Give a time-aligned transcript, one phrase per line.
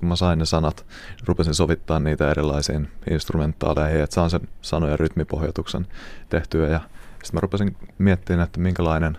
[0.00, 0.86] kun mä sain ne sanat,
[1.24, 5.86] rupesin sovittaa niitä erilaisiin instrumentaaleihin, että saan sen sanojen rytmipohjoituksen
[6.28, 6.68] tehtyä.
[6.68, 6.80] Ja
[7.10, 9.18] sitten mä rupesin miettimään, että minkälainen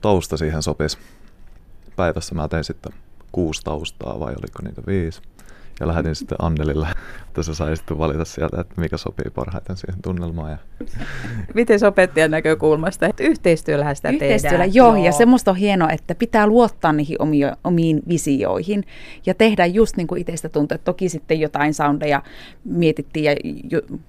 [0.00, 0.98] tausta siihen sopisi.
[1.96, 2.92] Päivässä mä tein sitten
[3.32, 5.22] kuusi taustaa vai oliko niitä viisi
[5.80, 6.88] ja lähetin sitten Annelille,
[7.26, 10.50] että se sai sitten valita sieltä, että mikä sopii parhaiten siihen tunnelmaan.
[10.50, 10.58] Ja...
[11.54, 13.06] Miten opettajan näkökulmasta?
[13.06, 14.74] Että yhteistyöllähän sitä Yhteistyöllä, tehdään.
[14.74, 15.04] joo, joo.
[15.04, 18.84] Ja semmoista on hienoa, että pitää luottaa niihin omiin, omiin visioihin
[19.26, 20.78] ja tehdä just niin kuin itsestä tuntuu.
[20.84, 22.22] Toki sitten jotain soundeja
[22.64, 23.32] mietittiin ja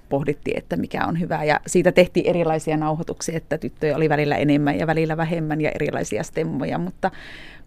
[0.10, 1.44] pohdittiin, että mikä on hyvä.
[1.44, 6.24] Ja siitä tehtiin erilaisia nauhoituksia, että tyttöjä oli välillä enemmän ja välillä vähemmän ja erilaisia
[6.24, 7.12] stemmoja, mutta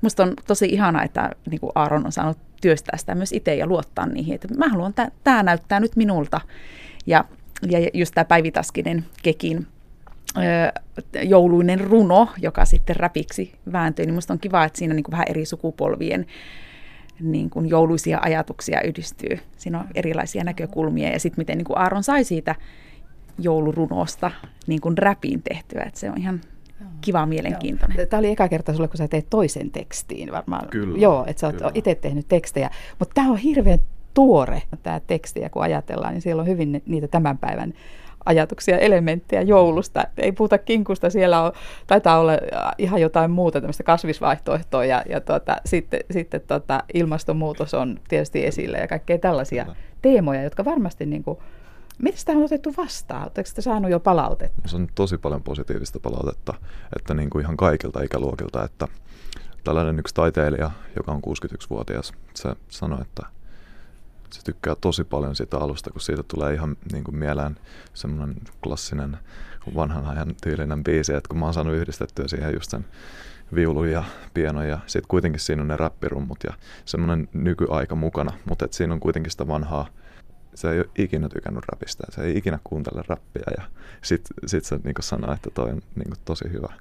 [0.01, 3.67] musta on tosi ihanaa, että niin kuin Aaron on saanut työstää sitä myös itse ja
[3.67, 4.95] luottaa niihin, että mä haluan,
[5.25, 6.41] tämä näyttää nyt minulta.
[7.07, 7.25] Ja,
[7.69, 9.67] ja just tämä Päivi Taskinen Kekin
[11.23, 15.27] jouluinen runo, joka sitten räpiksi vääntyi, niin musta on kiva, että siinä niin kuin vähän
[15.29, 16.27] eri sukupolvien
[17.21, 19.39] niin kuin jouluisia ajatuksia yhdistyy.
[19.57, 22.55] Siinä on erilaisia näkökulmia ja sitten miten niin kuin Aaron sai siitä
[23.39, 24.31] joulurunosta
[24.67, 26.41] niin kuin räpiin tehtyä, että se on ihan
[27.01, 27.99] kiva, mielenkiintoinen.
[27.99, 28.07] Joo.
[28.07, 30.69] Tämä oli eka kerta sulle, kun sä teet toisen tekstiin varmaan.
[30.69, 30.99] Kyllä.
[30.99, 32.71] Joo, että sä oot itse tehnyt tekstejä.
[32.99, 33.79] Mutta tämä on hirveän
[34.15, 37.75] tuore tämä teksti, ja kun ajatellaan, niin siellä on hyvin niitä tämän päivän
[38.25, 40.05] ajatuksia, elementtejä joulusta.
[40.19, 41.53] Ei puhuta kinkusta, siellä on,
[41.87, 42.33] taitaa olla
[42.79, 48.79] ihan jotain muuta, tämmöistä kasvisvaihtoehtoa, ja, ja tuota, sitten, sitten tuota, ilmastonmuutos on tietysti esillä,
[48.79, 49.77] ja kaikkea tällaisia Kyllä.
[50.03, 51.39] teemoja, jotka varmasti niin kuin,
[51.99, 53.23] Miten sitä on otettu vastaan?
[53.23, 54.69] Oletteko sitä saanut jo palautetta?
[54.69, 56.55] Se on tosi paljon positiivista palautetta,
[56.97, 58.89] että niin kuin ihan kaikilta ikäluokilta, että
[59.65, 63.23] tällainen yksi taiteilija, joka on 61-vuotias, se sanoi, että
[64.31, 67.57] se tykkää tosi paljon siitä alusta, kun siitä tulee ihan niin kuin mieleen
[67.95, 69.19] semmoinen klassinen
[69.75, 72.85] vanhan ajan tyylinen biisi, että kun mä oon saanut yhdistettyä siihen just sen
[73.55, 74.05] viulu ja
[74.35, 76.55] pieno ja sitten kuitenkin siinä on ne räppirummut ja
[76.85, 79.87] semmoinen nykyaika mukana, mutta siinä on kuitenkin sitä vanhaa
[80.55, 83.65] se ei ole ikinä tykännyt räpistä, se ei ikinä kuuntele räppiä ja
[84.03, 86.73] sitten sit se niin sanoo, että toi on niin tosi hyvä.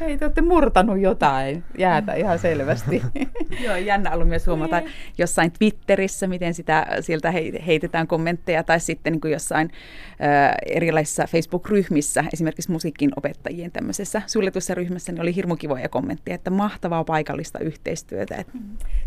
[0.00, 3.02] Hei, te olette murtanut jotain jäätä ihan selvästi.
[3.64, 4.90] Joo, jännä ollut myös huomata niin.
[5.18, 7.32] jossain Twitterissä, miten sitä sieltä
[7.66, 9.70] heitetään kommentteja, tai sitten niin kuin jossain
[10.10, 16.50] äh, erilaisissa Facebook-ryhmissä, esimerkiksi musiikin opettajien tämmöisessä suljetussa ryhmässä, niin oli hirmu kivoja kommentteja, että
[16.50, 18.44] mahtavaa paikallista yhteistyötä.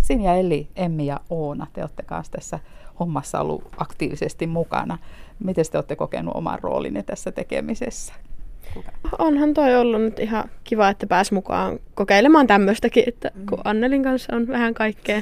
[0.02, 2.60] Sinja, Eli, Emmi ja Oona, te olette kanssa tässä
[3.00, 4.98] hommassa ollut aktiivisesti mukana.
[5.40, 8.14] Miten te olette kokenut oman roolinne tässä tekemisessä?
[8.74, 8.92] Kuka?
[9.20, 13.46] Onhan toi ollut nyt ihan kiva, että pääs mukaan kokeilemaan tämmöistäkin, että mm.
[13.46, 15.22] kun Annelin kanssa on vähän kaikkea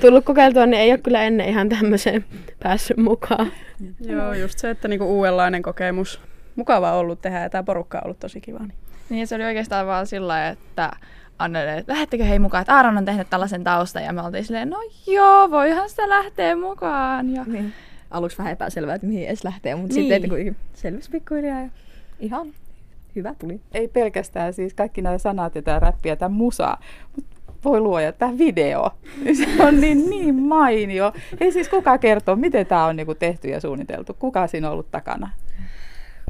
[0.00, 2.24] tullut kokeiltua, niin ei ole kyllä ennen ihan tämmöiseen
[2.62, 3.52] päässyt mukaan.
[4.00, 6.20] Joo, just se, että niinku uudenlainen kokemus.
[6.56, 8.58] Mukava ollut tehdä ja tämä porukka on ollut tosi kiva.
[8.58, 8.74] Niin,
[9.10, 10.90] niin se oli oikeastaan vaan sillä että
[11.38, 14.70] Annelle, että lähettekö hei mukaan, että Aaron on tehnyt tällaisen taustan ja me oltiin silleen,
[14.70, 17.34] no joo, voihan sitä lähteä mukaan.
[17.34, 17.44] Ja...
[17.44, 17.72] Niin.
[18.10, 20.08] Aluksi vähän epäselvää, että mihin edes lähtee, mutta niin.
[20.08, 21.68] sitten kuitenkin selvisi pikkuhiljaa ja
[22.20, 22.46] ihan
[23.16, 23.60] hyvä tuli.
[23.72, 26.78] Ei pelkästään siis kaikki nämä sanat ja tämä räppi ja tämä musa,
[27.16, 28.90] mutta voi luoja, tämä video,
[29.38, 31.12] se on niin, niin mainio.
[31.40, 34.90] Ei siis kuka kertoo, miten tämä on niinku tehty ja suunniteltu, kuka siinä on ollut
[34.90, 35.30] takana?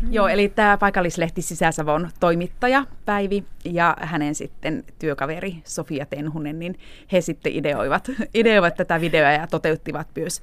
[0.03, 0.13] Mm.
[0.13, 6.79] Joo, eli tämä paikallislehti Sisäsavon toimittaja Päivi ja hänen sitten työkaveri Sofia Tenhunen, niin
[7.13, 10.43] he sitten ideoivat, ideoivat tätä videoa ja toteuttivat myös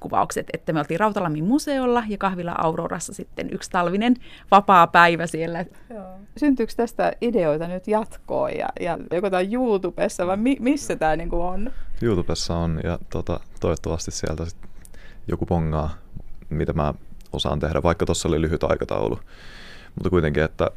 [0.00, 4.16] kuvaukset, että me oltiin Rautalammin museolla ja kahvilla Aurorassa sitten yksi talvinen
[4.50, 5.64] vapaa päivä siellä.
[5.90, 6.18] Joo.
[6.36, 11.40] Syntyykö tästä ideoita nyt jatkoa ja, ja joko tämä YouTubessa vai mi, missä tämä niinku
[11.40, 11.70] on?
[12.02, 14.58] YouTubessa on ja tota, toivottavasti sieltä sit
[15.28, 15.90] joku pongaa,
[16.50, 16.94] mitä mä
[17.32, 19.18] osaan tehdä, vaikka tuossa oli lyhyt aikataulu.
[19.94, 20.70] Mutta kuitenkin, että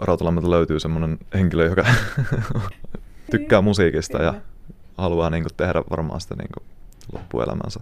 [0.00, 1.84] Rautalammelta löytyy semmoinen henkilö, joka
[3.30, 4.34] tykkää musiikista ja
[4.98, 6.66] haluaa niin kuin, tehdä varmaan sitä niin kuin,
[7.12, 7.80] loppuelämänsä.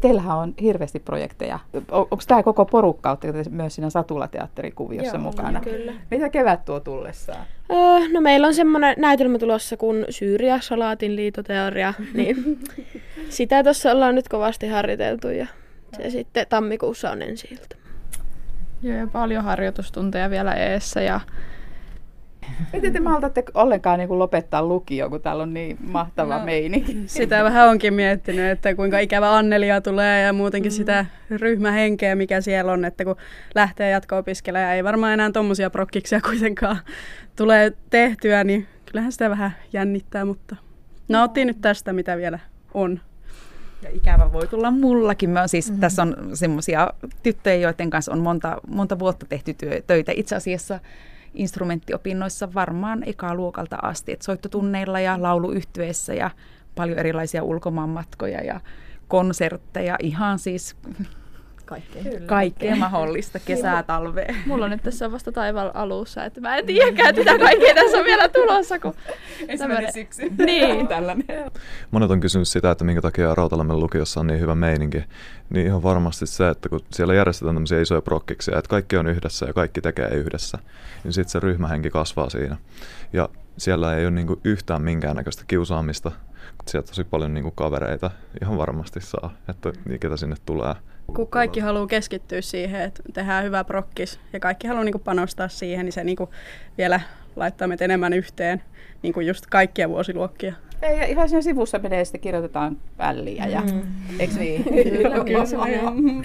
[0.00, 1.58] Teillähän on hirveästi projekteja.
[1.90, 5.60] Onko tämä koko porukka, oletteko myös siinä Satulateatterikuviossa Joo, mukana?
[5.60, 5.92] kyllä.
[6.10, 7.46] Mitä kevät tuo tullessaan?
[7.72, 11.94] Öö, no meillä on semmoinen näytelmä tulossa kuin Syyria, salaatin liitoteoria.
[12.14, 12.58] niin
[13.28, 15.46] sitä tuossa ollaan nyt kovasti harjoiteltu ja
[15.96, 17.76] se sitten tammikuussa on ensi ilta.
[18.82, 21.20] Joo, ja paljon harjoitustunteja vielä eessä ja
[22.72, 27.02] Miten te maltatte ollenkaan niin kuin lopettaa lukio, kun täällä on niin mahtava no, meininki?
[27.06, 30.76] Sitä vähän onkin miettinyt, että kuinka ikävä Annelia tulee ja muutenkin mm.
[30.76, 33.16] sitä ryhmähenkeä, mikä siellä on, että kun
[33.54, 36.78] lähtee jatko-opiskelemaan, ei varmaan enää tuommoisia prokkiksia kuitenkaan
[37.36, 40.56] tulee tehtyä, niin kyllähän sitä vähän jännittää, mutta
[41.08, 42.38] nauttii nyt tästä, mitä vielä
[42.74, 43.00] on.
[43.82, 45.30] Ja ikävä voi tulla mullakin.
[45.30, 45.80] Mä siis, mm-hmm.
[45.80, 46.90] Tässä on semmoisia
[47.22, 50.12] tyttöjä, joiden kanssa on monta, monta vuotta tehty työ, töitä.
[50.14, 50.80] Itse asiassa
[51.34, 56.30] instrumenttiopinnoissa varmaan ekaa luokalta asti, että soittotunneilla ja lauluyhtyeessä ja
[56.74, 58.60] paljon erilaisia ulkomaanmatkoja ja
[59.08, 60.76] konsertteja, ihan siis
[61.70, 62.02] Kaikkea.
[62.26, 64.34] kaikkea mahdollista, kesää, talvea.
[64.46, 67.98] Mulla on nyt tässä vasta taivaalla alussa, että mä en tiedäkään, että mitä kaikkea tässä
[67.98, 68.78] on vielä tulossa.
[68.78, 68.94] Kun
[69.58, 70.22] tämmönen- syksy.
[70.46, 70.88] Niin.
[70.88, 71.50] Tällainen.
[71.90, 75.04] Monet on kysynyt sitä, että minkä takia Rautalammen lukiossa on niin hyvä meininki.
[75.50, 79.46] Niin ihan varmasti se, että kun siellä järjestetään tämmöisiä isoja prokkiksia, että kaikki on yhdessä
[79.46, 80.58] ja kaikki tekee yhdessä,
[81.04, 82.56] niin sitten se ryhmähenki kasvaa siinä.
[83.12, 86.12] Ja siellä ei ole niinku yhtään minkäännäköistä kiusaamista.
[86.68, 88.10] Siellä tosi paljon niinku kavereita
[88.42, 90.74] ihan varmasti saa, että niin ketä sinne tulee.
[91.14, 95.86] Kun kaikki haluaa keskittyä siihen, että tehdään hyvä prokkis ja kaikki haluaa niinku panostaa siihen,
[95.86, 96.28] niin se niinku
[96.78, 97.00] vielä
[97.36, 98.62] laittaa meitä enemmän yhteen,
[99.02, 100.54] niin kuin just kaikkia vuosiluokkia.
[100.82, 103.46] Ei, ja ihan siinä sivussa menee, sitten kirjoitetaan välliä.
[103.46, 103.82] Ja, mm.
[104.18, 104.64] Eikö niin?
[104.64, 105.44] Kyllä, kyllä.